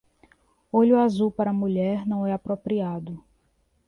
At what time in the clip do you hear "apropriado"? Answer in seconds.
2.33-3.23